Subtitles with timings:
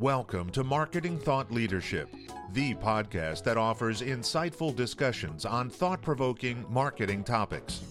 [0.00, 2.08] Welcome to Marketing Thought Leadership,
[2.54, 7.82] the podcast that offers insightful discussions on thought provoking marketing topics.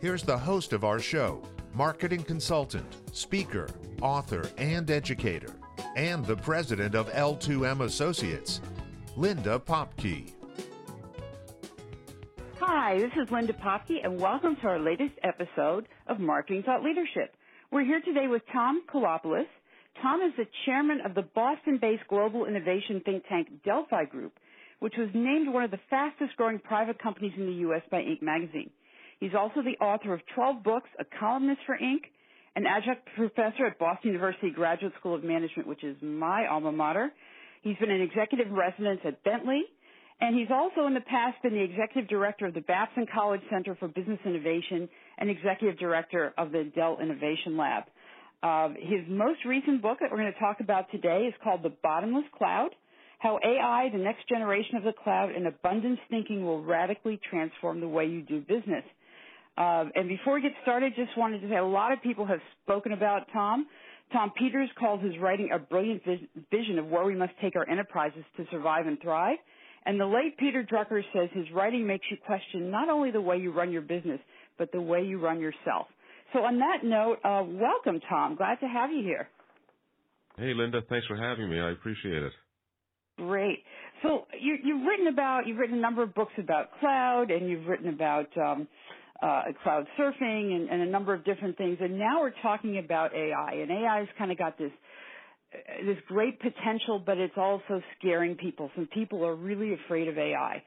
[0.00, 1.42] Here's the host of our show,
[1.74, 3.68] marketing consultant, speaker,
[4.00, 5.52] author, and educator,
[5.96, 8.60] and the president of L2M Associates,
[9.16, 10.32] Linda Popky.
[12.60, 17.34] Hi, this is Linda Popky, and welcome to our latest episode of Marketing Thought Leadership.
[17.72, 19.46] We're here today with Tom Koulopoulos.
[20.02, 24.32] Tom is the chairman of the Boston-based global innovation think tank Delphi Group,
[24.78, 27.82] which was named one of the fastest growing private companies in the U.S.
[27.90, 28.22] by Inc.
[28.22, 28.70] magazine.
[29.18, 32.00] He's also the author of 12 books, a columnist for Inc.,
[32.56, 37.12] an adjunct professor at Boston University Graduate School of Management, which is my alma mater.
[37.62, 39.62] He's been an executive residence at Bentley,
[40.20, 43.76] and he's also in the past been the executive director of the Babson College Center
[43.76, 44.88] for Business Innovation
[45.18, 47.84] and executive director of the Dell Innovation Lab.
[48.42, 51.72] Uh, his most recent book that we're going to talk about today is called The
[51.82, 52.70] Bottomless Cloud
[53.18, 57.88] How AI, the Next Generation of the Cloud, and Abundance Thinking Will Radically Transform the
[57.88, 58.84] Way You Do Business.
[59.58, 62.38] Uh, and before we get started, just wanted to say a lot of people have
[62.64, 63.66] spoken about Tom.
[64.10, 66.02] Tom Peters calls his writing a brilliant
[66.50, 69.36] vision of where we must take our enterprises to survive and thrive.
[69.84, 73.36] And the late Peter Drucker says his writing makes you question not only the way
[73.36, 74.20] you run your business,
[74.58, 75.86] but the way you run yourself.
[76.32, 78.36] So on that note, uh, welcome, Tom.
[78.36, 79.28] Glad to have you here.
[80.36, 80.80] Hey, Linda.
[80.88, 81.60] Thanks for having me.
[81.60, 82.32] I appreciate it.
[83.18, 83.58] Great.
[84.02, 87.66] So you, have written about, you've written a number of books about cloud, and you've
[87.66, 88.66] written about um,
[89.22, 91.76] uh, cloud surfing and, and, a number of different things.
[91.80, 94.72] And now we're talking about AI, and AI has kind of got this
[95.52, 98.70] uh, this great potential, but it's also scaring people.
[98.74, 100.62] Some people are really afraid of AI.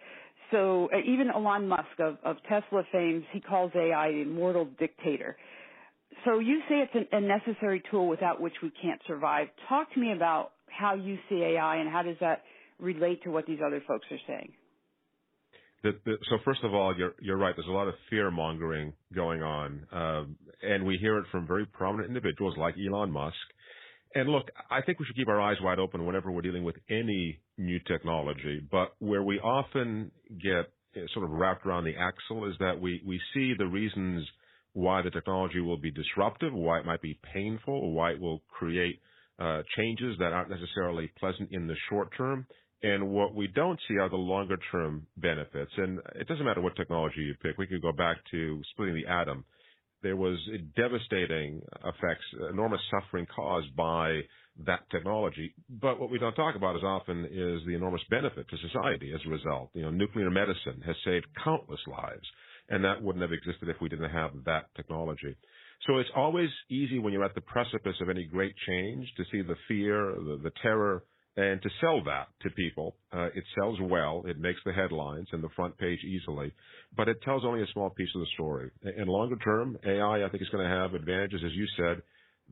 [0.52, 5.36] So uh, even Elon Musk of, of Tesla fame, he calls AI the immortal dictator.
[6.26, 9.48] So you say it's a necessary tool without which we can't survive.
[9.68, 12.44] Talk to me about how you see AI and how does that
[12.80, 14.54] relate to what these other folks are saying.
[15.84, 17.54] The, the, so first of all, you're you're right.
[17.56, 21.66] There's a lot of fear mongering going on, um, and we hear it from very
[21.66, 23.36] prominent individuals like Elon Musk.
[24.16, 26.76] And look, I think we should keep our eyes wide open whenever we're dealing with
[26.90, 28.62] any new technology.
[28.72, 30.12] But where we often
[30.42, 34.26] get eh, sort of wrapped around the axle is that we, we see the reasons
[34.74, 39.00] why the technology will be disruptive, why it might be painful, why it will create
[39.40, 42.46] uh, changes that aren't necessarily pleasant in the short term.
[42.82, 45.72] And what we don't see are the longer term benefits.
[45.78, 47.58] And it doesn't matter what technology you pick.
[47.58, 49.46] We could go back to splitting the atom
[50.04, 50.38] there was
[50.76, 54.20] devastating effects, enormous suffering caused by
[54.68, 55.56] that technology.
[55.70, 59.22] But what we don't talk about as often is the enormous benefit to society as
[59.26, 59.72] a result.
[59.74, 62.28] You know, nuclear medicine has saved countless lives,
[62.70, 65.36] and that wouldn't have existed if we didn't have that technology.
[65.88, 69.42] So it's always easy when you're at the precipice of any great change to see
[69.42, 71.04] the fear, the, the terror,
[71.36, 72.96] and to sell that to people.
[73.12, 74.24] Uh, it sells well.
[74.26, 76.54] It makes the headlines and the front page easily,
[76.96, 78.70] but it tells only a small piece of the story.
[78.98, 82.02] In longer term, AI, I think, is going to have advantages, as you said,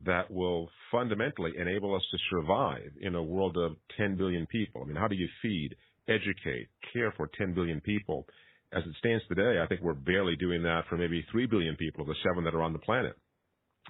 [0.04, 4.82] that will fundamentally enable us to survive in a world of 10 billion people.
[4.82, 5.76] I mean, how do you feed,
[6.08, 8.26] educate, care for 10 billion people?
[8.72, 12.02] As it stands today, I think we're barely doing that for maybe 3 billion people
[12.02, 13.14] of the 7 that are on the planet.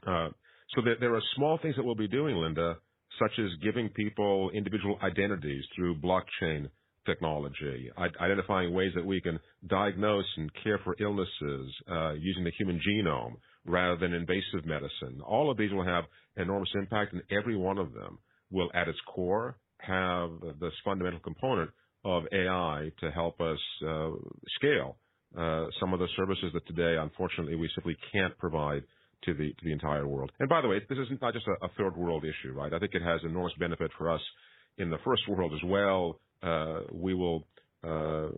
[0.06, 0.28] Uh,
[0.75, 2.76] so there, there are small things that we'll be doing, Linda,
[3.19, 6.69] such as giving people individual identities through blockchain
[7.06, 9.38] technology, identifying ways that we can
[9.69, 13.34] diagnose and care for illnesses uh, using the human genome
[13.66, 15.20] rather than invasive medicine.
[15.25, 16.04] All of these will have
[16.37, 18.19] enormous impact, and every one of them
[18.50, 21.70] will, at its core, have this fundamental component
[22.04, 24.10] of AI to help us uh,
[24.56, 24.96] scale
[25.36, 28.82] uh, some of the services that today, unfortunately, we simply can't provide
[29.24, 30.30] to the to the entire world.
[30.40, 32.72] And by the way, this is not just a, a third world issue, right?
[32.72, 34.20] I think it has enormous benefit for us
[34.78, 36.20] in the first world as well.
[36.42, 37.46] Uh, we will
[37.86, 38.28] uh,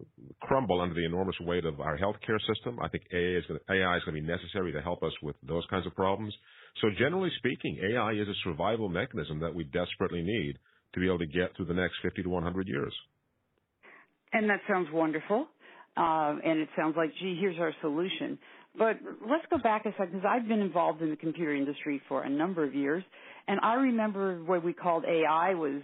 [0.41, 2.79] crumble under the enormous weight of our healthcare system.
[2.81, 5.37] I think AI is to, AI is going to be necessary to help us with
[5.47, 6.35] those kinds of problems.
[6.81, 10.59] So generally speaking, AI is a survival mechanism that we desperately need
[10.95, 12.95] to be able to get through the next 50 to 100 years.
[14.35, 15.47] And that sounds wonderful.
[15.97, 18.39] Uh, and it sounds like, gee, here's our solution.
[18.77, 18.97] But
[19.29, 22.29] let's go back a second because I've been involved in the computer industry for a
[22.29, 23.05] number of years,
[23.47, 25.81] and I remember what we called AI was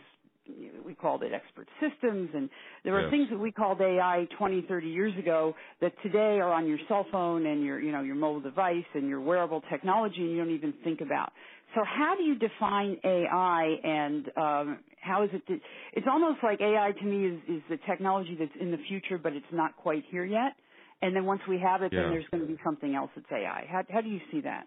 [0.85, 2.51] we called it expert systems and
[2.83, 3.11] there were yes.
[3.11, 7.07] things that we called AI 20, 30 years ago that today are on your cell
[7.13, 10.53] phone and your, you know, your mobile device and your wearable technology and you don't
[10.53, 11.33] even think about.
[11.77, 15.47] So how do you define AI and um, how is it?
[15.47, 15.59] To,
[15.95, 19.33] it's almost like AI to me is, is the technology that's in the future, but
[19.33, 20.55] it's not quite here yet.
[21.03, 22.03] And then once we have it, yeah.
[22.03, 23.67] then there's going to be something else that's AI.
[23.71, 24.67] How, how do you see that?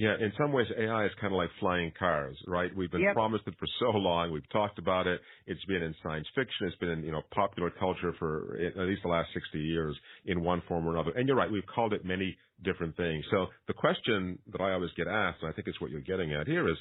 [0.00, 2.74] Yeah, in some ways, AI is kind of like flying cars, right?
[2.74, 3.12] We've been yep.
[3.12, 4.32] promised it for so long.
[4.32, 5.20] We've talked about it.
[5.46, 6.68] It's been in science fiction.
[6.68, 9.94] It's been in, you know, popular culture for at least the last 60 years
[10.24, 11.10] in one form or another.
[11.14, 11.52] And you're right.
[11.52, 12.34] We've called it many
[12.64, 13.26] different things.
[13.30, 16.32] So the question that I always get asked, and I think it's what you're getting
[16.32, 16.78] at here is,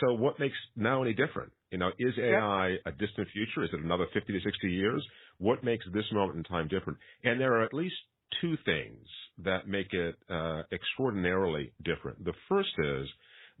[0.00, 1.52] so what makes now any different?
[1.70, 3.64] You know, is AI a distant future?
[3.64, 5.04] Is it another 50 to 60 years?
[5.38, 6.98] What makes this moment in time different?
[7.24, 7.94] And there are at least
[8.40, 9.06] two things
[9.44, 12.24] that make it uh, extraordinarily different.
[12.24, 13.08] The first is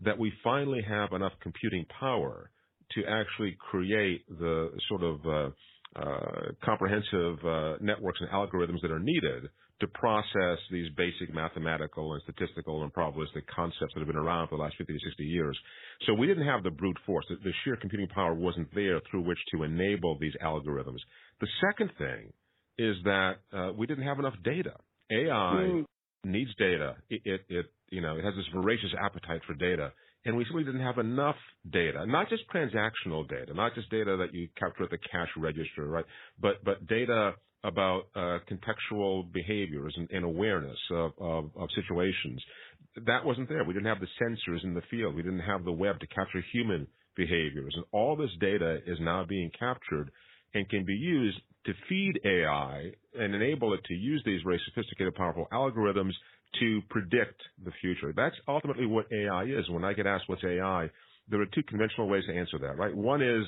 [0.04, 2.50] that we finally have enough computing power
[2.92, 5.50] to actually create the sort of uh,
[5.96, 9.48] uh, comprehensive uh, networks and algorithms that are needed
[9.80, 14.56] to process these basic mathematical and statistical and probabilistic concepts that have been around for
[14.56, 15.58] the last 50 to 60 years.
[16.06, 17.24] So we didn't have the brute force.
[17.28, 21.00] The, the sheer computing power wasn't there through which to enable these algorithms.
[21.40, 22.32] The second thing
[22.78, 24.74] is that uh, we didn't have enough data.
[25.10, 25.84] AI mm.
[26.24, 26.96] needs data.
[27.08, 29.92] It, it, it, you know, it has this voracious appetite for data.
[30.26, 31.36] And we simply didn't have enough
[31.72, 35.86] data, not just transactional data, not just data that you capture at the cash register,
[35.86, 36.04] right?
[36.38, 37.32] But, but data
[37.64, 42.42] about uh, contextual behaviors and, and awareness of, of, of, situations.
[43.06, 43.64] That wasn't there.
[43.64, 45.14] We didn't have the sensors in the field.
[45.14, 46.86] We didn't have the web to capture human
[47.16, 47.74] behaviors.
[47.76, 50.10] And all this data is now being captured
[50.54, 55.14] and can be used to feed AI and enable it to use these very sophisticated,
[55.14, 56.12] powerful algorithms
[56.60, 58.12] to predict the future.
[58.16, 59.68] That's ultimately what AI is.
[59.68, 60.88] When I get asked what's AI,
[61.28, 62.96] there are two conventional ways to answer that, right?
[62.96, 63.44] One is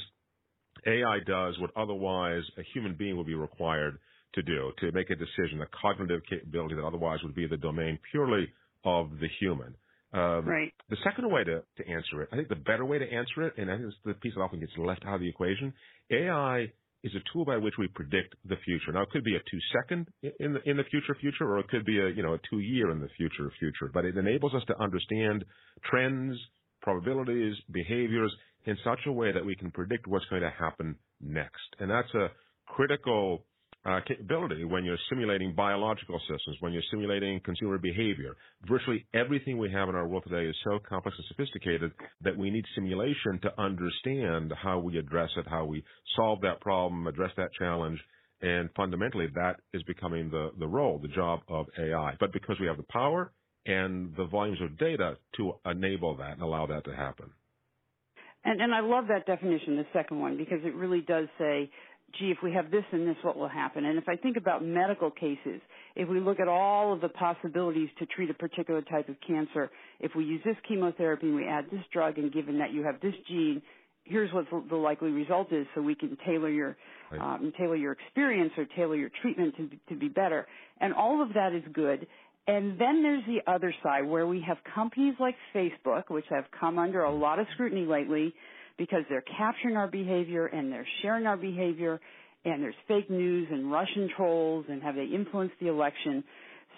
[0.86, 3.98] AI does what otherwise a human being would be required
[4.34, 7.98] to do, to make a decision, a cognitive capability that otherwise would be the domain
[8.10, 8.48] purely
[8.84, 9.74] of the human.
[10.12, 10.72] Um, right.
[10.90, 13.54] The second way to, to answer it, I think the better way to answer it,
[13.56, 15.72] and I think it's the piece that often gets left out of the equation,
[16.10, 18.92] AI is a tool by which we predict the future.
[18.92, 20.06] Now, it could be a two second
[20.38, 22.60] in the in the future future, or it could be a you know a two
[22.60, 23.90] year in the future future.
[23.92, 25.44] But it enables us to understand
[25.90, 26.36] trends,
[26.80, 28.32] probabilities, behaviors
[28.64, 31.76] in such a way that we can predict what's going to happen next.
[31.78, 32.28] And that's a
[32.66, 33.44] critical
[33.84, 38.36] uh, capability when you're simulating biological systems, when you're simulating consumer behavior.
[38.68, 41.90] Virtually everything we have in our world today is so complex and sophisticated
[42.22, 45.82] that we need simulation to understand how we address it, how we
[46.16, 47.98] solve that problem, address that challenge.
[48.40, 52.14] And fundamentally, that is becoming the, the role, the job of AI.
[52.18, 53.32] But because we have the power
[53.66, 57.30] and the volumes of data to enable that and allow that to happen.
[58.44, 61.70] And, and I love that definition, the second one, because it really does say
[62.18, 63.84] gee, if we have this and this, what will happen?
[63.84, 65.60] And if I think about medical cases,
[65.96, 69.70] if we look at all of the possibilities to treat a particular type of cancer,
[70.00, 73.00] if we use this chemotherapy and we add this drug, and given that you have
[73.00, 73.62] this gene,
[74.04, 76.76] here's what the likely result is, so we can tailor your
[77.10, 77.20] right.
[77.20, 80.46] um, tailor your experience or tailor your treatment to to be better.
[80.80, 82.06] And all of that is good.
[82.46, 86.78] And then there's the other side where we have companies like Facebook, which have come
[86.78, 88.34] under a lot of scrutiny lately
[88.78, 92.00] because they're capturing our behavior and they're sharing our behavior
[92.44, 96.24] and there's fake news and Russian trolls and have they influenced the election.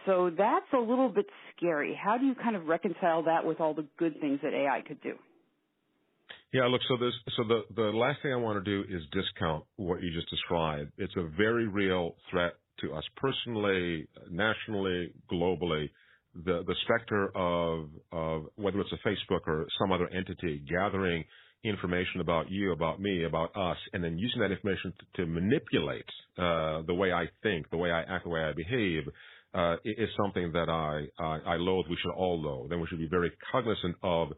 [0.04, 1.26] So that's a little bit
[1.56, 1.98] scary.
[2.02, 5.00] How do you kind of reconcile that with all the good things that AI could
[5.00, 5.14] do?
[6.52, 9.64] Yeah, look, so there's, so the, the last thing I want to do is discount
[9.76, 10.92] what you just described.
[10.98, 15.90] It's a very real threat to us personally, nationally, globally.
[16.34, 21.24] The, the specter of, of whether it's a Facebook or some other entity gathering
[21.64, 26.04] information about you, about me, about us, and then using that information to, to manipulate
[26.38, 29.04] uh, the way I think, the way I act, the way I behave,
[29.54, 31.86] uh, is something that I, I, I loathe.
[31.88, 34.28] We should all loathe, and we should be very cognizant of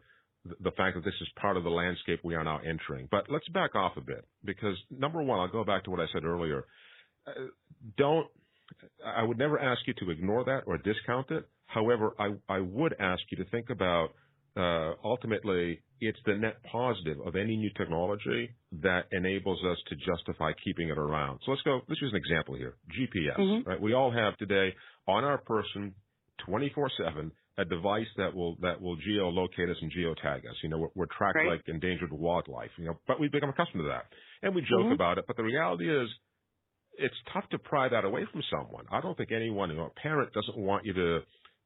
[0.60, 3.08] the fact that this is part of the landscape we are now entering.
[3.10, 6.06] But let's back off a bit because number one, I'll go back to what I
[6.12, 6.64] said earlier.
[7.96, 8.26] Don't.
[9.04, 11.46] I would never ask you to ignore that or discount it.
[11.66, 14.10] However, I, I would ask you to think about
[14.56, 18.50] uh, ultimately it's the net positive of any new technology
[18.82, 21.40] that enables us to justify keeping it around.
[21.44, 22.74] So let's go, let's use an example here.
[22.90, 23.68] GPS, mm-hmm.
[23.68, 23.80] right?
[23.80, 24.74] We all have today
[25.06, 25.94] on our person
[26.48, 30.56] 24-7 a device that will, that will geolocate us and geotag us.
[30.62, 31.52] You know, we're, we're tracked right.
[31.52, 34.04] like endangered wildlife, you know, but we've become accustomed to that.
[34.42, 34.92] And we joke mm-hmm.
[34.92, 36.08] about it, but the reality is
[36.98, 38.84] it's tough to pry that away from someone.
[38.90, 41.20] I don't think anyone, you know, a parent doesn't want you to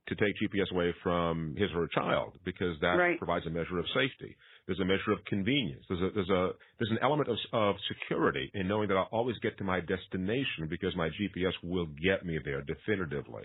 [0.08, 3.18] to take GPS away from his or her child because that right.
[3.18, 4.36] provides a measure of safety.
[4.66, 5.84] There's a measure of convenience.
[5.88, 9.36] There's a, there's a, there's an element of, of security in knowing that I'll always
[9.42, 13.44] get to my destination because my GPS will get me there definitively.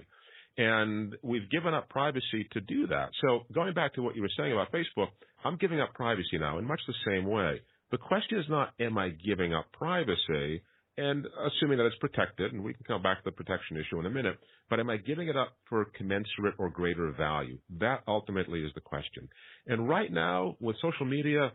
[0.58, 3.10] And we've given up privacy to do that.
[3.22, 5.10] So going back to what you were saying about Facebook,
[5.44, 7.62] I'm giving up privacy now in much the same way.
[7.92, 10.64] The question is not, am I giving up privacy?
[10.98, 14.06] And assuming that it's protected, and we can come back to the protection issue in
[14.06, 14.38] a minute,
[14.70, 17.58] but am I giving it up for commensurate or greater value?
[17.80, 19.28] That ultimately is the question.
[19.68, 21.52] And right now, with social media,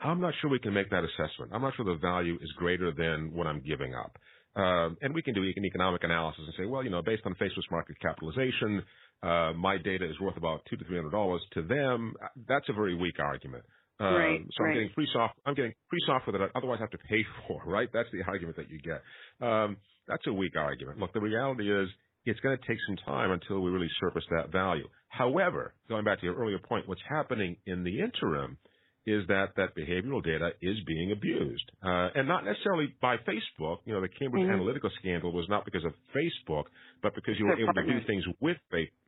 [0.00, 1.52] I'm not sure we can make that assessment.
[1.52, 4.16] I'm not sure the value is greater than what I'm giving up.
[4.54, 7.34] Um, and we can do an economic analysis and say, well, you know, based on
[7.34, 8.82] Facebook's market capitalization,
[9.22, 12.14] uh, my data is worth about two to three hundred dollars to them.
[12.48, 13.64] That's a very weak argument.
[14.00, 15.42] Um, right, so I'm getting free software.
[15.44, 17.62] I'm getting free software that I otherwise have to pay for.
[17.66, 17.88] Right?
[17.92, 19.02] That's the argument that you get.
[19.46, 19.76] Um,
[20.06, 20.98] that's a weak argument.
[20.98, 21.88] Look, the reality is
[22.24, 24.88] it's going to take some time until we really surface that value.
[25.08, 28.58] However, going back to your earlier point, what's happening in the interim
[29.06, 33.78] is that that behavioral data is being abused, uh, and not necessarily by Facebook.
[33.86, 34.60] You know, the Cambridge mm-hmm.
[34.60, 36.64] Analytica scandal was not because of Facebook,
[37.02, 38.58] but because you were able to do things with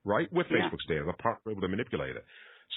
[0.05, 0.33] right?
[0.33, 0.57] With yeah.
[0.57, 2.25] Facebook's data, the partner were able to manipulate it.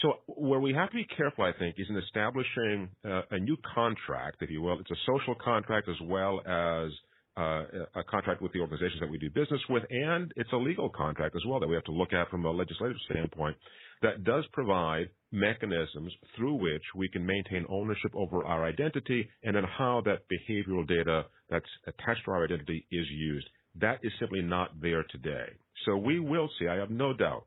[0.02, 3.58] So where we have to be careful, I think, is in establishing uh, a new
[3.76, 4.80] contract, if you will.
[4.80, 6.92] It's a social contract as well as
[7.38, 7.64] uh,
[7.96, 11.36] a contract with the organizations that we do business with, and it's a legal contract
[11.36, 13.56] as well that we have to look at from a legislative standpoint
[14.02, 19.64] that does provide mechanisms through which we can maintain ownership over our identity and then
[19.64, 23.48] how that behavioral data that's attached to our identity is used.
[23.80, 25.48] That is simply not there today.
[25.86, 27.46] So we will see, I have no doubt,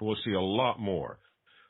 [0.00, 1.18] we'll see a lot more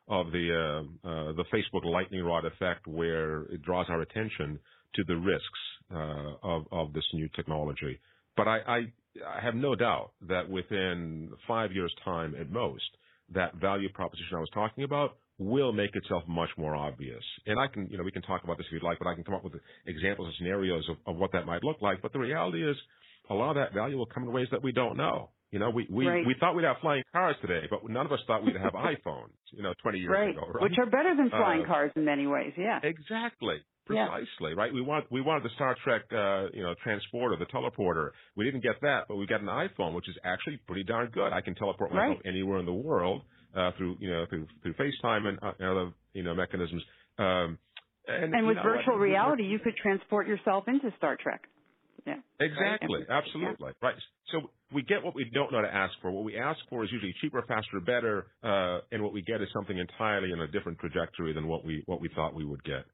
[0.09, 4.59] of the uh, uh, the Facebook lightning rod effect, where it draws our attention
[4.95, 5.47] to the risks
[5.95, 7.99] uh, of of this new technology.
[8.37, 8.79] But I, I
[9.27, 12.85] I have no doubt that within five years' time at most,
[13.35, 17.23] that value proposition I was talking about will make itself much more obvious.
[17.47, 19.15] And I can, you know, we can talk about this if you'd like, but I
[19.15, 19.53] can come up with
[19.87, 22.01] examples and scenarios of, of what that might look like.
[22.01, 22.77] But the reality is,
[23.29, 25.31] a lot of that value will come in ways that we don't know.
[25.53, 26.27] You know, we we, right.
[26.27, 29.31] we thought we'd have flying cars today, but none of us thought we'd have iPhones.
[29.53, 30.31] You know, 20 years right.
[30.31, 30.63] ago, right?
[30.63, 32.53] Which are better than flying uh, cars in many ways.
[32.57, 32.81] Yeah.
[32.83, 33.59] Exactly.
[33.87, 34.55] Precisely, yeah.
[34.57, 34.75] right?
[34.75, 38.11] We want we wanted the Star Trek, uh, you know, transporter, the teleporter.
[38.35, 41.33] We didn't get that, but we got an iPhone, which is actually pretty darn good.
[41.33, 42.29] I can teleport myself right.
[42.29, 43.23] anywhere in the world
[43.57, 46.83] uh, through, you know, through through FaceTime and, uh, and other, you know, mechanisms.
[47.19, 47.59] Um,
[48.09, 49.03] and, and with virtual what?
[49.03, 51.43] reality, you could transport yourself into Star Trek.
[52.07, 52.17] Yeah.
[52.41, 53.01] Exactly.
[53.09, 53.25] Right.
[53.25, 53.73] Absolutely.
[53.83, 53.89] Yeah.
[53.89, 53.97] Right.
[54.31, 56.11] So we get what we don't know to ask for.
[56.11, 59.49] What we ask for is usually cheaper, faster, better, uh, and what we get is
[59.53, 62.85] something entirely in a different trajectory than what we what we thought we would get.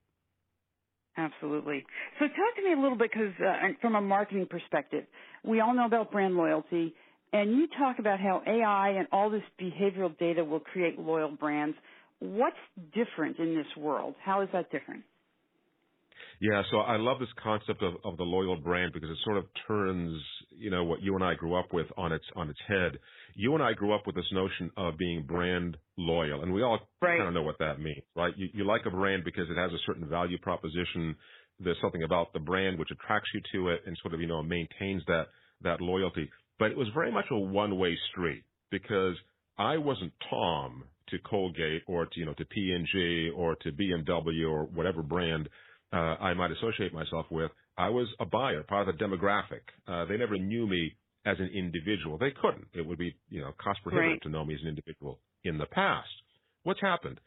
[1.17, 1.85] Absolutely.
[2.19, 5.05] So talk to me a little bit because uh, from a marketing perspective,
[5.45, 6.95] we all know about brand loyalty,
[7.35, 11.77] and you talk about how AI and all this behavioral data will create loyal brands.
[12.21, 12.57] What's
[12.95, 14.15] different in this world?
[14.25, 15.03] How is that different?
[16.43, 19.45] Yeah, so I love this concept of, of the loyal brand because it sort of
[19.69, 20.21] turns,
[20.51, 22.99] you know, what you and I grew up with on its on its head.
[23.37, 26.81] You and I grew up with this notion of being brand loyal, and we all
[27.01, 27.19] right.
[27.19, 28.35] kind of know what that means, right?
[28.37, 31.15] You, you like a brand because it has a certain value proposition.
[31.61, 34.43] There's something about the brand which attracts you to it and sort of, you know,
[34.43, 35.27] maintains that
[35.63, 36.29] that loyalty.
[36.59, 39.15] But it was very much a one-way street because
[39.59, 44.65] I wasn't Tom to Colgate or to, you know, to P&G or to BMW or
[44.65, 45.49] whatever brand
[45.93, 49.63] uh, I might associate myself with, I was a buyer, part of the demographic.
[49.87, 50.93] Uh, they never knew me
[51.25, 52.19] as an individual.
[52.19, 52.67] They couldn't.
[52.75, 54.23] It would be, you know, cost prohibitive right.
[54.23, 56.09] to know me as an individual in the past.
[56.65, 57.21] What's happened?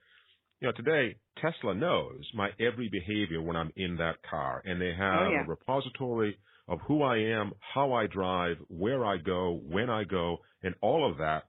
[0.62, 4.94] You know, today Tesla knows my every behavior when I'm in that car, and they
[4.98, 5.44] have oh, yeah.
[5.46, 10.38] a repository of who I am, how I drive, where I go, when I go,
[10.64, 11.44] and all of that,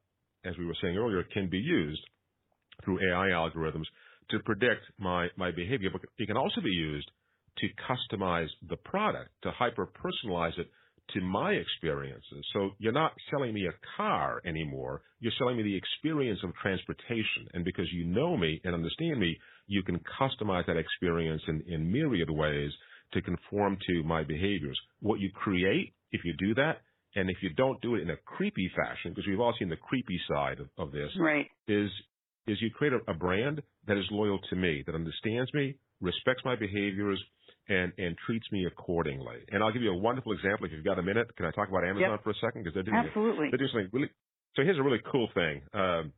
[0.44, 2.02] as we were saying earlier, can be used
[2.84, 3.84] through AI algorithms
[4.30, 7.10] to predict my, my behavior, but it can also be used
[7.58, 10.68] to customize the product, to hyper personalize it
[11.14, 12.44] to my experiences.
[12.52, 15.02] So you're not selling me a car anymore.
[15.20, 17.46] You're selling me the experience of transportation.
[17.54, 19.36] And because you know me and understand me,
[19.68, 22.70] you can customize that experience in, in myriad ways
[23.12, 24.78] to conform to my behaviors.
[25.00, 26.78] What you create, if you do that,
[27.14, 29.76] and if you don't do it in a creepy fashion, because we've all seen the
[29.76, 31.46] creepy side of, of this, right.
[31.68, 31.90] is
[32.46, 36.42] is you create a, a brand that is loyal to me, that understands me, respects
[36.44, 37.22] my behaviors,
[37.68, 39.38] and and treats me accordingly.
[39.50, 41.34] And I'll give you a wonderful example if you've got a minute.
[41.36, 42.22] Can I talk about Amazon yep.
[42.22, 42.62] for a second?
[42.62, 44.10] Because they're doing absolutely they're doing something really.
[44.54, 45.62] So here's a really cool thing.
[45.74, 46.12] Um,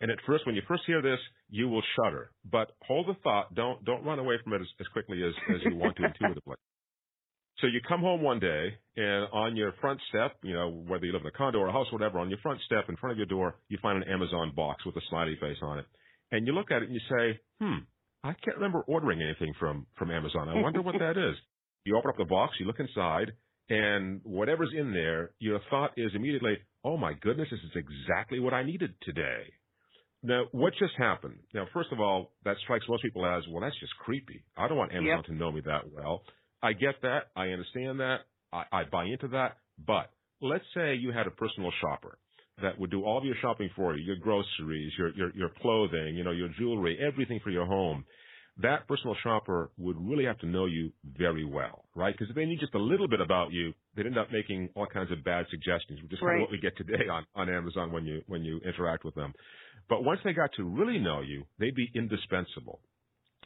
[0.00, 1.18] and at first, when you first hear this,
[1.50, 2.30] you will shudder.
[2.50, 3.54] But hold the thought.
[3.54, 6.56] Don't don't run away from it as, as quickly as, as you want to intuitively.
[7.60, 11.12] So you come home one day and on your front step, you know, whether you
[11.12, 13.12] live in a condo or a house or whatever, on your front step in front
[13.12, 15.86] of your door, you find an Amazon box with a smiley face on it.
[16.32, 17.78] And you look at it and you say, hmm,
[18.22, 20.48] I can't remember ordering anything from, from Amazon.
[20.48, 21.36] I wonder what that is.
[21.86, 23.32] You open up the box, you look inside,
[23.70, 28.52] and whatever's in there, your thought is immediately, oh my goodness, this is exactly what
[28.52, 29.44] I needed today.
[30.22, 31.38] Now, what just happened?
[31.54, 34.44] Now, first of all, that strikes most people as, well, that's just creepy.
[34.58, 35.24] I don't want Amazon yep.
[35.24, 36.22] to know me that well.
[36.62, 37.28] I get that.
[37.36, 38.18] I understand that.
[38.52, 39.58] I, I buy into that.
[39.86, 42.18] But let's say you had a personal shopper
[42.62, 46.16] that would do all of your shopping for you, your groceries, your, your, your clothing,
[46.16, 48.04] you know, your jewelry, everything for your home.
[48.62, 52.12] That personal shopper would really have to know you very well, right?
[52.12, 54.86] Because if they knew just a little bit about you, they'd end up making all
[54.86, 57.90] kinds of bad suggestions, which is kind of what we get today on, on Amazon
[57.90, 59.32] when you, when you interact with them.
[59.88, 62.80] But once they got to really know you, they'd be indispensable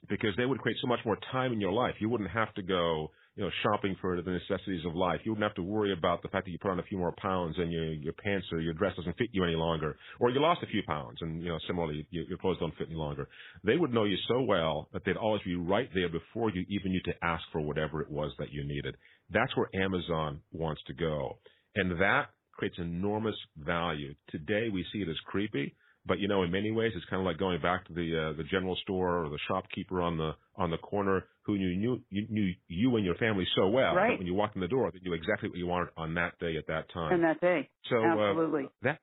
[0.09, 1.95] because they would create so much more time in your life.
[1.99, 5.21] You wouldn't have to go, you know, shopping for the necessities of life.
[5.25, 7.15] You wouldn't have to worry about the fact that you put on a few more
[7.17, 10.41] pounds and your your pants or your dress doesn't fit you any longer, or you
[10.41, 13.29] lost a few pounds and you know similarly your, your clothes don't fit any longer.
[13.65, 16.93] They would know you so well that they'd always be right there before you even
[16.93, 18.97] need to ask for whatever it was that you needed.
[19.31, 21.39] That's where Amazon wants to go,
[21.75, 24.15] and that creates enormous value.
[24.31, 25.75] Today we see it as creepy
[26.07, 28.37] but you know, in many ways, it's kind of like going back to the uh,
[28.37, 32.27] the general store or the shopkeeper on the on the corner who knew knew you,
[32.29, 34.11] knew you and your family so well right.
[34.11, 36.39] that when you walked in the door, they knew exactly what you wanted on that
[36.39, 37.15] day at that time.
[37.15, 38.65] And that day, so absolutely.
[38.65, 38.99] Uh, that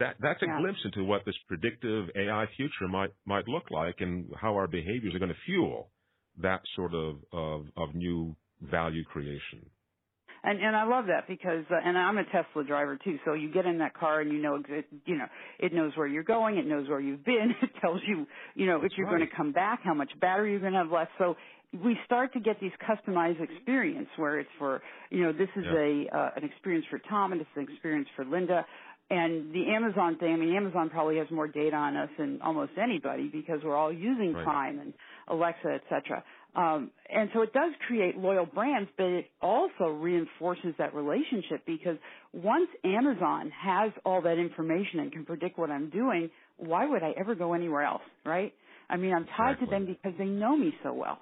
[0.00, 0.60] that that's a yeah.
[0.60, 5.14] glimpse into what this predictive AI future might might look like and how our behaviors
[5.14, 5.90] are going to fuel
[6.42, 9.64] that sort of of, of new value creation
[10.46, 13.18] and and I love that because uh, and I'm a Tesla driver too.
[13.26, 14.62] So you get in that car and you know
[15.04, 15.26] you know
[15.58, 18.80] it knows where you're going, it knows where you've been, it tells you you know
[18.80, 19.18] That's if you're right.
[19.18, 21.10] going to come back, how much battery you're going to have left.
[21.18, 21.36] So
[21.84, 25.72] we start to get these customized experience where it's for you know this is Yeah.
[25.72, 28.64] a uh, an experience for Tom and it's an experience for Linda.
[29.08, 32.72] And the Amazon thing, I mean, Amazon probably has more data on us than almost
[32.76, 34.44] anybody because we're all using Right.
[34.44, 34.92] Prime and
[35.28, 36.24] Alexa, et cetera.
[36.56, 41.98] Um, and so it does create loyal brands, but it also reinforces that relationship because
[42.32, 47.12] once Amazon has all that information and can predict what I'm doing, why would I
[47.20, 48.54] ever go anywhere else, right?
[48.88, 49.66] I mean, I'm tied Exactly.
[49.66, 51.18] to them because they know me so well.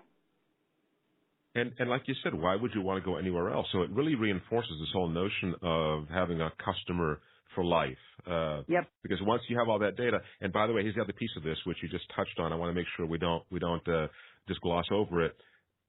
[1.57, 3.67] And and like you said, why would you want to go anywhere else?
[3.73, 7.21] So it really reinforces this whole notion of having a customer
[7.55, 7.97] for life.
[8.27, 8.89] Uh, Yep.
[9.03, 11.31] because once you have all that data, and by the way, here's the other piece
[11.37, 12.53] of this which you just touched on.
[12.53, 14.09] I want to make sure we don't we don't uh,
[14.49, 15.37] just gloss over it.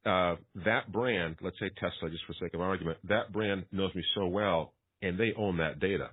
[0.06, 0.36] Uh,
[0.66, 4.28] that brand, let's say Tesla, just for sake of argument, that brand knows me so
[4.28, 6.12] well, and they own that data.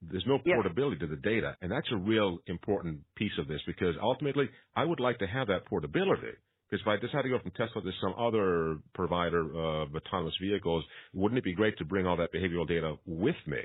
[0.00, 0.54] There's no Yes.
[0.54, 4.84] portability to the data, and that's a real important piece of this because ultimately, I
[4.84, 6.32] would like to have that portability.
[6.70, 10.84] Because if I decide to go from Tesla to some other provider of autonomous vehicles,
[11.12, 13.60] wouldn't it be great to bring all that behavioral data with me?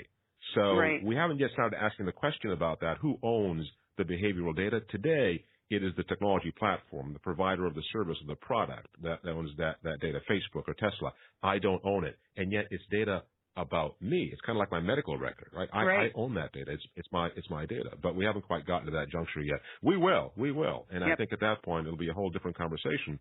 [0.56, 1.04] So Right.
[1.04, 2.98] we haven't yet started asking the question about that.
[2.98, 3.66] Who owns
[3.98, 4.82] the behavioral data?
[4.90, 9.20] Today, it is the technology platform, the provider of the service or the product that,
[9.24, 11.12] that owns that, that data, Facebook or Tesla.
[11.44, 12.18] I don't own it.
[12.38, 13.24] And yet it's data
[13.58, 14.30] about me.
[14.32, 15.68] It's kind of like my medical record, right?
[15.74, 16.12] I, Right.
[16.16, 16.72] I own that data.
[16.72, 19.60] It's, it's my, it's my data, but we haven't quite gotten to that juncture yet.
[19.82, 20.86] We will, we will.
[20.92, 23.20] And I think at that point it'll be a whole different conversation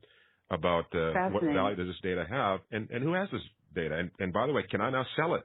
[0.51, 3.41] about uh, what value does this data have and, and who has this
[3.75, 3.97] data.
[3.97, 5.43] And, and by the way, can I now sell it?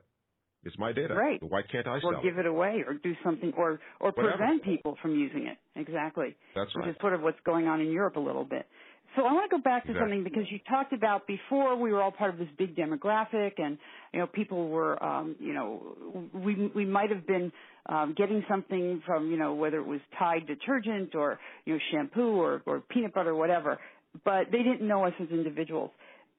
[0.63, 1.13] It's my data.
[1.15, 1.41] Right.
[1.41, 4.37] Why can't I Or sell give it away or do something or, or Whatever.
[4.37, 5.57] prevent people from using it.
[5.75, 6.35] Exactly.
[6.55, 6.87] That's right.
[6.87, 8.67] which is sort of what's going on in Europe a little bit.
[9.15, 10.17] So I want to go back to Exactly.
[10.19, 13.77] something because you talked about before we were all part of this big demographic, and
[14.13, 15.97] you know people were, um, you know,
[16.33, 17.51] we we might have been
[17.87, 22.39] um, getting something from you know whether it was Tide detergent or you know shampoo
[22.41, 23.79] or or peanut butter or whatever,
[24.23, 25.91] but they didn't know us as individuals,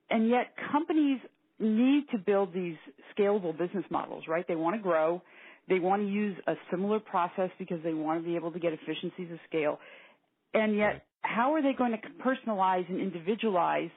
[0.08, 1.20] and yet companies
[1.62, 2.76] need to build these
[3.16, 4.46] scalable business models, right?
[4.46, 5.22] They want to grow.
[5.68, 8.72] They want to use a similar process because they want to be able to get
[8.72, 9.78] efficiencies of scale.
[10.54, 11.02] And yet, Right.
[11.22, 13.90] how are they going to personalize and individualize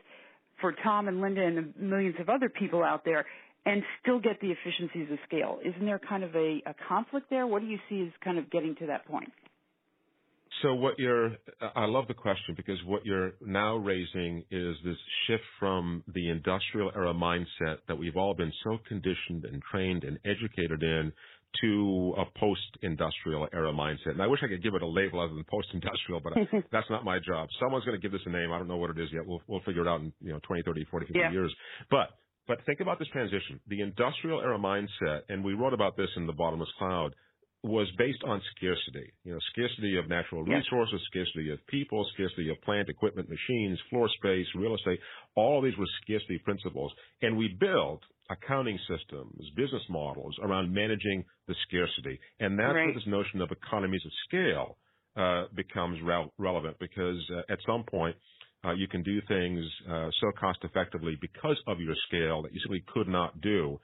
[0.62, 3.26] for Tom and Linda and the millions of other people out there
[3.66, 5.60] and still get the efficiencies of scale?
[5.66, 7.48] Isn't there kind of a, a conflict there?
[7.48, 9.32] What do you see as kind of getting to that point?
[10.62, 11.32] So what you're,
[11.76, 16.92] I love the question because what you're now raising is this shift from the industrial
[16.96, 21.12] era mindset that we've all been so conditioned and trained and educated in
[21.62, 24.12] to a post-industrial era mindset.
[24.12, 26.34] And I wish I could give it a label other than post-industrial, but
[26.72, 27.48] that's not my job.
[27.60, 28.52] Someone's going to give this a name.
[28.52, 29.26] I don't know what it is yet.
[29.26, 31.32] We'll, we'll figure it out in, you know, 20, 30, 40, 50 Yeah.
[31.32, 31.54] years.
[31.90, 32.10] But,
[32.48, 33.60] but think about this transition.
[33.68, 37.16] The industrial era mindset, and we wrote about this in the bottomless cloud,
[37.66, 39.12] was based on scarcity.
[39.24, 44.08] You know, scarcity of natural resources, scarcity of people, scarcity of plant, equipment, machines, floor
[44.18, 45.00] space, real estate.
[45.36, 46.92] All these were scarcity principles.
[47.22, 52.20] And we built accounting systems, business models around managing the scarcity.
[52.40, 54.78] And that's where this notion of economies of scale
[55.18, 58.16] uh, becomes rel- relevant because uh, at some point,
[58.64, 62.60] uh, you can do things uh, so cost effectively because of your scale that you
[62.62, 63.80] simply could not do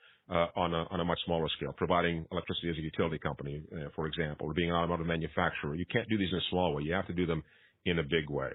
[0.56, 1.72] on a on a much smaller scale.
[1.76, 5.86] Providing electricity as a utility company, uh, for example, or being an automotive manufacturer, you
[5.92, 6.82] can't do these in a small way.
[6.84, 7.42] You have to do them
[7.84, 8.50] in a big way.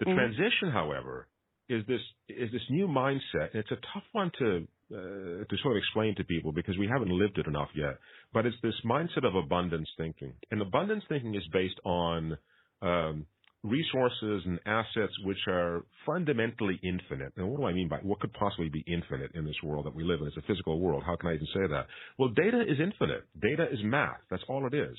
[0.00, 0.14] The Mhm.
[0.14, 1.28] transition, however,
[1.68, 3.50] is this is this new mindset.
[3.52, 6.86] And It's a tough one to uh, to sort of explain to people because we
[6.86, 7.98] haven't lived it enough yet.
[8.32, 12.36] But it's this mindset of abundance thinking, and abundance thinking is based on
[12.82, 13.26] um,
[13.64, 17.32] resources and assets which are fundamentally infinite.
[17.36, 19.94] And what do I mean by what could possibly be infinite in this world that
[19.94, 20.26] we live in?
[20.26, 21.02] It's a physical world.
[21.06, 21.86] How can I even say that?
[22.18, 23.24] Well, data is infinite.
[23.40, 24.18] Data is math.
[24.30, 24.96] That's all it is.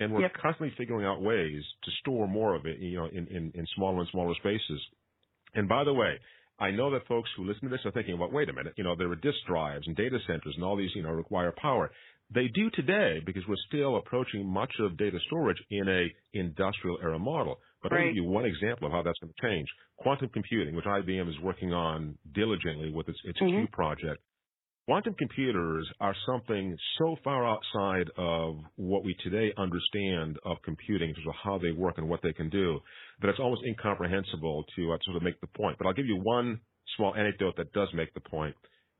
[0.00, 0.32] And we're yep.
[0.40, 4.00] constantly figuring out ways to store more of it, you know, in, in, in smaller
[4.00, 4.80] and smaller spaces.
[5.54, 6.18] And by the way,
[6.58, 8.84] I know that folks who listen to this are thinking about, wait a minute, you
[8.84, 11.90] know, there are disk drives and data centers and all these, you know, require power.
[12.34, 17.18] They do today because we're still approaching much of data storage in a industrial era
[17.18, 17.58] model.
[17.82, 18.00] But right.
[18.00, 19.68] I'll give you one example of how that's going to change.
[19.98, 23.58] Quantum computing, which IBM is working on diligently with its, its mm-hmm.
[23.58, 24.20] Q project,
[24.86, 31.14] Quantum computers are something so far outside of what we today understand of computing, in
[31.16, 32.78] terms of how they work and what they can do,
[33.20, 35.76] that it's almost incomprehensible to uh, sort of make the point.
[35.76, 36.60] But I'll give you one
[36.96, 38.54] small anecdote that does make the point.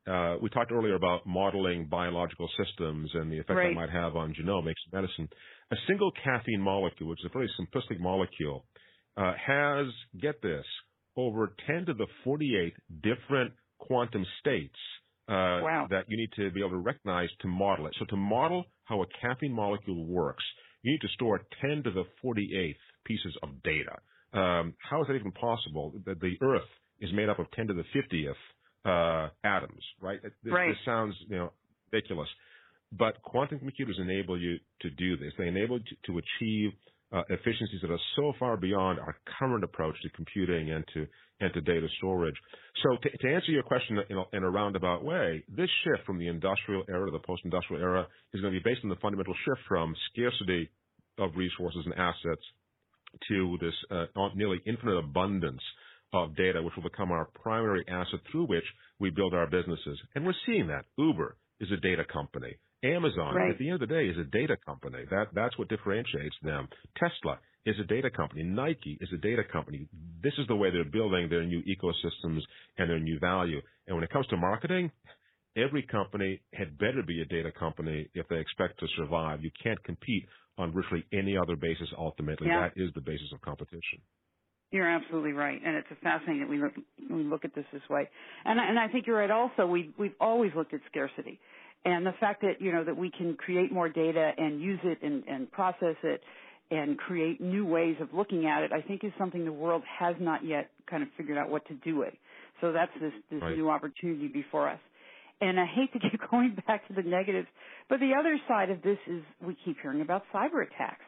[0.09, 3.69] Uh, we talked earlier about modeling biological systems and the effect right.
[3.69, 5.29] that might have on genomics, and medicine.
[5.73, 8.65] A single caffeine molecule, which is a very simplistic molecule,
[9.17, 9.87] uh, has,
[10.21, 10.65] get this,
[11.17, 14.77] over 10 to the 48 different quantum states
[15.29, 15.87] uh, wow.
[15.91, 17.95] that you need to be able to recognize to model it.
[17.99, 20.45] So to model how a caffeine molecule works,
[20.83, 23.97] you need to store 10 to the 48th pieces of data.
[24.33, 25.95] Um, how is that even possible?
[26.05, 26.69] The, the, Earth
[27.01, 28.35] is made up of 10 to the 50th
[28.85, 30.21] uh, atoms, right?
[30.23, 30.69] This, right?
[30.69, 31.53] this sounds, you know,
[31.91, 32.29] ridiculous.
[32.93, 35.33] But quantum computers enable you to do this.
[35.39, 36.71] They enable you to, achieve
[37.13, 41.07] uh, efficiencies that are so far beyond our current approach to computing and to
[41.39, 42.35] and to data storage.
[42.83, 46.19] So to, to answer your question in a, in a, roundabout way, this shift from
[46.19, 49.35] the industrial era to the post-industrial era is going to be based on the fundamental
[49.45, 50.71] shift from scarcity
[51.19, 52.41] of resources and assets
[53.29, 55.61] to this uh, nearly infinite abundance
[56.13, 58.65] of data, which will become our primary asset through which
[58.99, 59.99] we build our businesses.
[60.15, 60.85] And we're seeing that.
[60.97, 62.57] Uber is a data company.
[62.85, 63.51] Amazon, right.
[63.51, 64.99] at the end of the day, is a data company.
[65.11, 66.69] That that's what differentiates them.
[66.97, 68.43] Tesla is a data company.
[68.45, 69.89] Nike is a data company.
[70.23, 72.41] This is the way they're building their new ecosystems
[72.79, 73.61] and their new value.
[73.87, 74.93] And when it comes to marketing,
[75.57, 79.43] every company had better be a data company if they expect to survive.
[79.43, 80.27] You can't compete
[80.59, 82.49] on virtually any other basis ultimately.
[82.49, 82.69] Yeah.
[82.69, 84.01] That is the basis of competition.
[84.73, 86.73] You're absolutely right, and it's fascinating that we look,
[87.09, 88.09] we look at this this way.
[88.45, 89.31] And and I think you're right.
[89.31, 91.39] Also, we we've always looked at scarcity
[91.87, 94.99] and the fact that you know that we can create more data and use it
[95.03, 96.21] and, and process it
[96.73, 100.17] and create new ways of looking at it, I think is something the world has
[100.19, 102.13] not yet kind of figured out what to do with.
[102.61, 103.57] So that's this this right.
[103.57, 104.81] new opportunity before us.
[105.41, 107.47] And I hate to keep going back to the negatives,
[107.89, 111.05] but the other side of this is we keep hearing about cyber attacks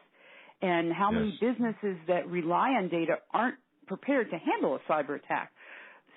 [0.61, 1.19] and how yes.
[1.19, 3.55] many businesses that rely on data aren't
[3.87, 5.51] prepared to handle a cyber attack.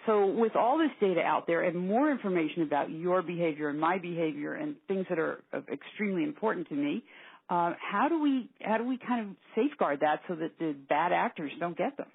[0.07, 3.99] So with all this data out there and more information about your behavior and my
[3.99, 5.41] behavior and things that are
[5.73, 7.05] extremely important to me,
[7.49, 11.13] uh, how do we how do we kind of safeguard that so that the bad
[11.13, 12.07] actors don't get them?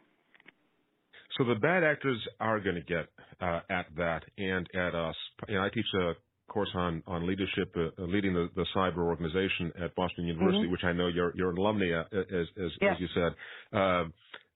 [1.38, 3.08] So the bad actors are going to get
[3.40, 5.16] uh, at that and at us.
[5.48, 6.14] Know, I teach a
[6.52, 10.72] course on on leadership, uh, leading the, the, cyber organization at Boston University, mm-hmm.
[10.72, 12.94] which I know you're you're an alumni, uh, as as, yeah.
[12.94, 13.78] as you said.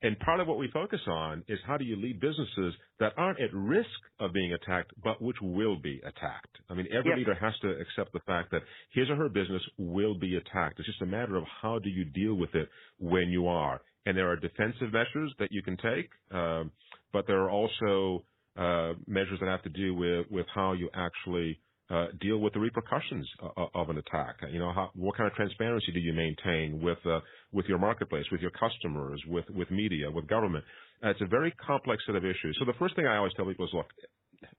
[0.04, 3.40] And part of what we focus on is how do you lead businesses that aren't
[3.40, 3.88] at risk
[4.20, 6.58] of being attacked, but which will be attacked.
[6.70, 7.20] I mean, every yep.
[7.20, 8.62] leader has to accept the fact that
[8.94, 10.80] his or her business will be attacked.
[10.80, 13.82] It's just a matter of how do you deal with it when you are.
[14.08, 16.72] And there are defensive measures that you can take, um,
[17.14, 18.24] but there are also
[18.58, 21.60] uh, measures that have to do with, with how you actually
[21.92, 23.28] uh, deal with the repercussions
[23.58, 24.38] of, of an attack.
[24.50, 27.20] You know, how, what kind of transparency do you maintain with uh,
[27.52, 30.64] with your marketplace, with your customers, with with media, with government?
[31.04, 32.56] Uh, it's a very complex set of issues.
[32.60, 33.88] So the first thing I always tell people is, look,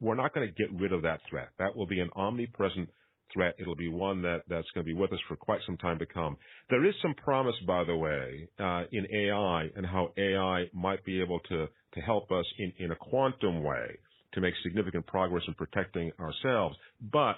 [0.00, 1.48] we're not going to get rid of that threat.
[1.58, 2.88] That will be an omnipresent
[3.32, 3.54] threat.
[3.58, 6.06] It'll be one that, that's going to be with us for quite some time to
[6.06, 6.36] come.
[6.70, 11.20] There is some promise, by the way, uh, in AI and how AI might be
[11.22, 13.98] able to, to help us in, in a quantum way
[14.32, 16.76] to make significant progress in protecting ourselves.
[17.12, 17.36] But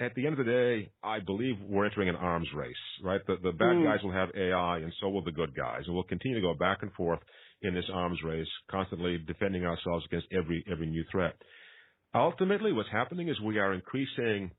[0.00, 3.20] at the end of the day, I believe we're entering an arms race, right?
[3.26, 3.84] The, the bad mm.
[3.84, 5.82] guys will have AI and so will the good guys.
[5.86, 7.20] And we'll continue to go back and forth
[7.62, 11.34] in this arms race, constantly defending ourselves against every, every new threat.
[12.14, 14.50] Ultimately, what's happening is we are increasing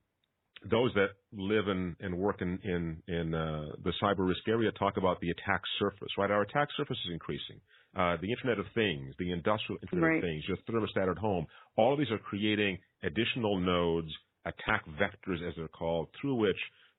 [0.69, 4.97] those that live in, and work in, in, in uh, the cyber risk area talk
[4.97, 6.29] about the attack surface, right?
[6.29, 7.59] Our attack surface is increasing.
[7.95, 10.15] Uh, the Internet of Things, the industrial Internet right.
[10.17, 14.07] of Things, your thermostat at home, all of these are creating additional nodes,
[14.45, 16.55] attack vectors as they're called, through which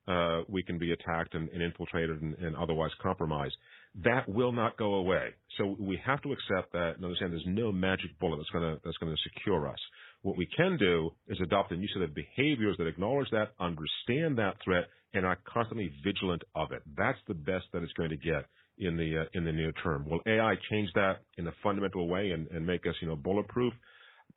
[0.07, 3.55] uh, we can be attacked and, and infiltrated and, and, otherwise compromised.
[4.03, 5.29] that will not go away.
[5.57, 8.81] So we have to accept that and understand there's no magic bullet that's going to
[8.83, 9.79] that's going to secure us.
[10.21, 14.37] What we can do is adopt a new set of behaviors that acknowledge that, understand
[14.39, 16.81] that threat, and are constantly vigilant of it.
[16.97, 18.45] That's the best that it's going to get
[18.77, 20.05] in the uh, in the near term.
[20.09, 23.73] Will AI change that in a fundamental way and, and make us you know bulletproof?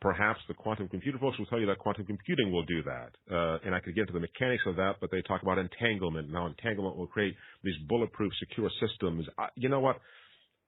[0.01, 3.11] Perhaps the quantum computer folks will tell you that quantum computing will do that.
[3.35, 6.31] Uh, and I could get into the mechanics of that, but they talk about entanglement.
[6.31, 9.27] Now entanglement will create these bulletproof, secure systems.
[9.39, 9.97] I, you know what?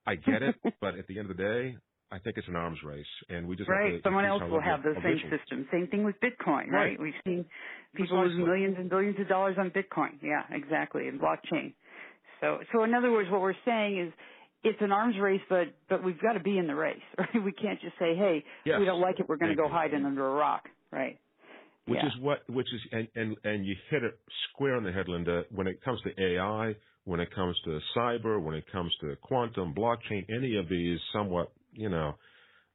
[0.07, 1.77] I get it, but at the end of the day,
[2.11, 4.01] I think it's an arms race, and we just right.
[4.03, 5.69] Someone else will have the same system.
[5.71, 6.73] Same thing with Bitcoin, right?
[6.73, 7.01] right?
[7.01, 7.45] We've seen
[7.95, 10.17] people lose millions and billions of dollars on Bitcoin.
[10.23, 11.75] Yeah, exactly, and blockchain.
[12.41, 14.13] So, so in other words, what we're saying is
[14.65, 17.45] it's an arms race, but but we've got to be in the race, right?
[17.45, 18.79] We can't just say, "Hey, yes.
[18.79, 21.19] we don't like it, we're going to go hide in under a rock," right?
[21.87, 22.09] Which yeah.
[22.09, 24.19] is what, which is, and, and and you hit it
[24.51, 25.45] square on the head, Linda.
[25.51, 26.75] When it comes to AI,
[27.05, 31.51] when it comes to cyber, when it comes to quantum, blockchain, any of these somewhat,
[31.73, 32.17] you know,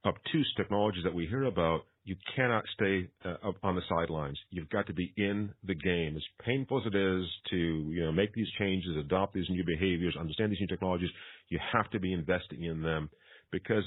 [0.04, 4.38] obtuse technologies that we hear about, you cannot stay uh, up on the sidelines.
[4.50, 6.16] You've got to be in the game.
[6.16, 10.14] As painful as it is to, you know, make these changes, adopt these new behaviors,
[10.18, 11.10] understand these new technologies,
[11.48, 13.08] you have to be investing in them
[13.50, 13.84] because,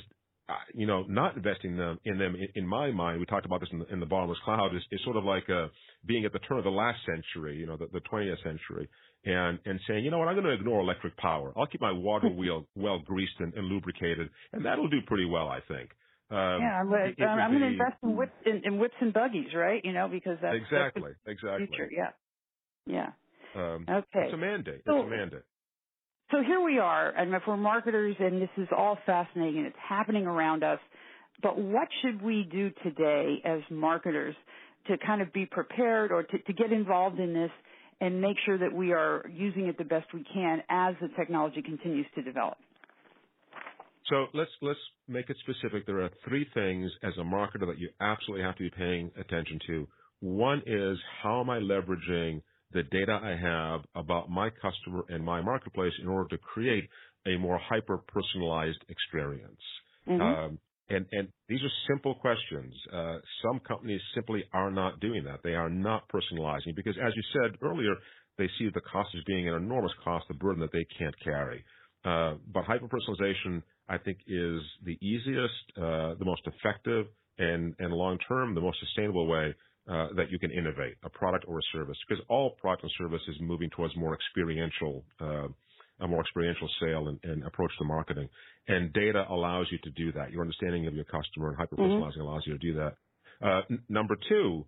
[0.50, 3.60] uh, you know, not investing them in them, in, in my mind, we talked about
[3.60, 5.68] this in the, in the bottomless cloud, is, is sort of like uh,
[6.08, 8.90] being at the turn of the last century, you know, the, the 20th century,
[9.26, 11.54] and and saying, you know what, I'm going to ignore electric power.
[11.56, 15.50] I'll keep my water wheel well greased and, and lubricated, and that'll do pretty well,
[15.50, 15.92] I think.
[16.30, 19.54] Um, yeah, I'm, um, I'm going to invest in whips, in, in whips and buggies,
[19.56, 19.82] right?
[19.84, 21.68] You know, because that's exactly, that's exactly.
[21.68, 21.90] Future.
[21.92, 22.12] Yeah,
[22.86, 23.12] yeah.
[23.56, 24.82] Um, okay, it's a mandate.
[24.86, 25.44] So, it's a mandate.
[26.32, 29.78] So here we are, and if we're marketers, and this is all fascinating, and it's
[29.88, 30.80] happening around us.
[31.42, 34.36] But what should we do today as marketers
[34.88, 37.52] to kind of be prepared or to, to get involved in this
[38.02, 41.62] and make sure that we are using it the best we can as the technology
[41.62, 42.58] continues to develop?
[44.10, 45.86] So let's let's make it specific.
[45.86, 49.60] There are three things as a marketer that you absolutely have to be paying attention
[49.68, 49.88] to.
[50.22, 52.42] One is how am I leveraging
[52.72, 56.90] the data I have about my customer and my marketplace in order to create
[57.26, 59.62] a more hyper personalized experience.
[60.08, 60.22] Mm-hmm.
[60.22, 62.74] Um, and, and these are simple questions.
[62.94, 65.40] Uh, some companies simply are not doing that.
[65.44, 67.96] They are not personalizing because, as you said earlier,
[68.38, 71.64] they see the cost as being an enormous cost, a burden that they can't carry.
[72.06, 77.94] Uh, but hyper personalization I think is the easiest, uh, the most effective, and, and
[77.94, 79.56] long term, the most sustainable way
[79.90, 81.98] uh, that you can innovate a product or a service.
[82.08, 85.48] Because all product and service is moving towards more experiential, uh,
[86.00, 88.28] a more experiential sale and, and, approach to marketing.
[88.68, 90.32] And data allows you to do that.
[90.32, 92.22] Your understanding of your customer and hyper personalizing mm-hmm.
[92.22, 92.96] allows you to do that.
[93.42, 94.66] Uh, n- number two,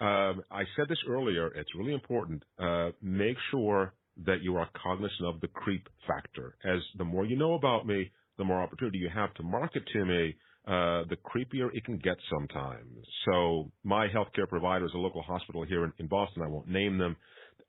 [0.00, 1.48] um, I said this earlier.
[1.48, 2.44] It's really important.
[2.58, 3.92] Uh, make sure
[4.24, 6.54] that you are cognizant of the creep factor.
[6.64, 10.04] As the more you know about me, the more opportunity you have to market to
[10.06, 10.34] me,
[10.66, 12.96] uh, the creepier it can get sometimes.
[13.26, 16.42] So my healthcare provider is a local hospital here in, in Boston.
[16.42, 17.16] I won't name them.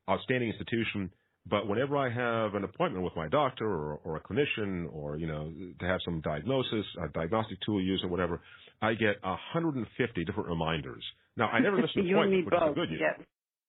[0.09, 1.11] Outstanding institution.
[1.45, 5.27] But whenever I have an appointment with my doctor or, or a clinician or, you
[5.27, 8.39] know, to have some diagnosis, a diagnostic tool used or whatever,
[8.81, 11.03] I get 150 different reminders.
[11.35, 13.01] Now, I never miss an appointment, which is good news.
[13.01, 13.27] Yes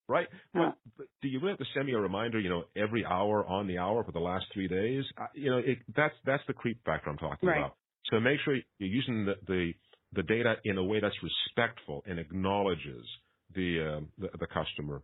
[0.08, 0.26] right?
[0.52, 3.44] But, but, do you really have to send me a reminder, you know, every hour
[3.46, 5.04] on the hour for the last three days?
[5.20, 7.58] Uh, you know, it, that's that's the creep factor I'm talking right.
[7.58, 7.76] about.
[8.10, 9.72] So make sure you're using the, the
[10.14, 13.04] the data in a way that's respectful and acknowledges
[13.54, 15.02] the uh, the, the, customer.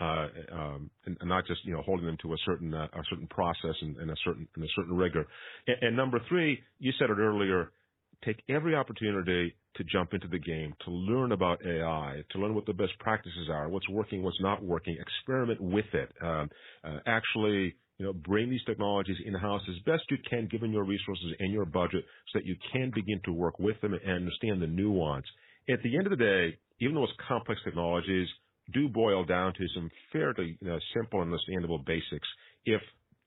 [0.00, 3.02] Uh, um, and, and, not just you know holding them to a certain uh, a
[3.10, 5.26] certain process and, and, a certain and a certain rigor.
[5.66, 7.72] And, and number three, you said it earlier
[8.24, 12.66] take every opportunity to jump into the game, to learn about AI, to learn what
[12.66, 16.50] the best practices are, what's working, what's not working, experiment with it, um,
[16.84, 21.32] uh, actually, you know, bring these technologies in-house as best you can given your resources
[21.38, 24.66] and your budget so that you can begin to work with them and understand the
[24.66, 25.26] nuance.
[25.68, 28.26] At the end of the day, even those complex technologies
[28.72, 32.28] do boil down to some fairly you know, simple and understandable basics.
[32.64, 32.80] If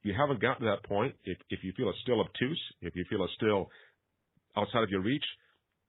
[0.04, 3.06] you haven't gotten to that point, if, if you feel it's still obtuse, if you
[3.10, 3.70] feel it's still
[4.58, 5.24] outside of your reach,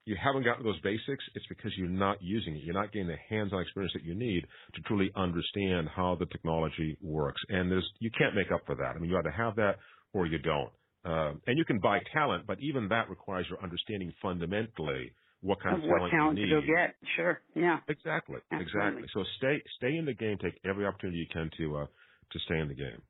[0.07, 2.63] you haven't gotten those basics, it's because you're not using it.
[2.65, 6.99] You're not getting the hands-on experience that you need to truly understand how the technology
[7.01, 7.41] works.
[7.49, 8.93] And there's, you can't make up for that.
[8.97, 9.77] I mean, you either have that
[10.13, 10.71] or you don't.
[11.07, 15.77] Uh, and you can buy talent, but even that requires your understanding fundamentally what kind
[15.77, 16.67] of, of talent, talent you need.
[16.67, 16.95] get.
[17.17, 17.41] Sure.
[17.55, 17.79] Yeah.
[17.89, 18.39] Exactly.
[18.51, 18.81] Absolutely.
[18.81, 19.09] Exactly.
[19.13, 20.39] So stay stay in the game.
[20.43, 21.87] Take every opportunity you can to uh,
[22.33, 23.03] to stay in the game.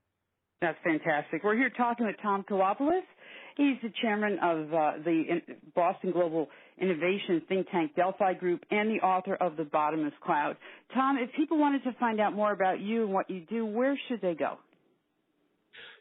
[0.60, 1.44] That's fantastic.
[1.44, 3.06] We're here talking with Tom Koulopoulos.
[3.56, 5.40] He's the chairman of uh, the
[5.74, 6.48] Boston Global
[6.80, 10.56] Innovation think tank Delphi Group and the author of The Bottomless Cloud.
[10.92, 13.98] Tom, if people wanted to find out more about you and what you do, where
[14.08, 14.58] should they go?